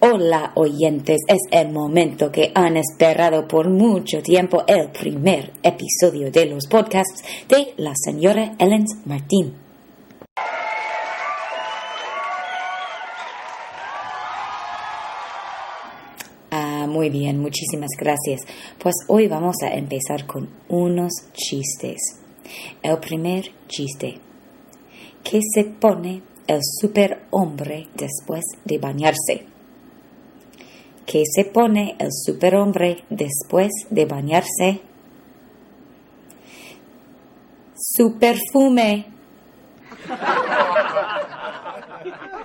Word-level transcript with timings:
Hola 0.00 0.52
oyentes, 0.56 1.22
es 1.26 1.38
el 1.50 1.72
momento 1.72 2.30
que 2.30 2.52
han 2.54 2.76
esperado 2.76 3.48
por 3.48 3.70
mucho 3.70 4.20
tiempo, 4.20 4.64
el 4.66 4.90
primer 4.90 5.54
episodio 5.62 6.30
de 6.30 6.44
los 6.44 6.66
podcasts 6.66 7.22
de 7.48 7.72
la 7.78 7.94
señora 7.96 8.56
Ellen 8.58 8.84
Martín. 9.06 9.63
Ah, 16.56 16.86
muy 16.88 17.10
bien, 17.10 17.40
muchísimas 17.40 17.90
gracias. 17.98 18.42
Pues 18.78 18.94
hoy 19.08 19.26
vamos 19.26 19.56
a 19.64 19.74
empezar 19.74 20.24
con 20.24 20.48
unos 20.68 21.12
chistes. 21.32 22.20
El 22.80 22.98
primer 22.98 23.50
chiste. 23.66 24.20
¿Qué 25.24 25.40
se 25.52 25.64
pone 25.64 26.22
el 26.46 26.60
superhombre 26.62 27.88
después 27.96 28.44
de 28.64 28.78
bañarse? 28.78 29.48
¿Qué 31.04 31.24
se 31.26 31.44
pone 31.44 31.96
el 31.98 32.12
superhombre 32.12 33.02
después 33.10 33.72
de 33.90 34.04
bañarse? 34.04 34.80
Su 37.74 38.16
perfume. 38.16 39.06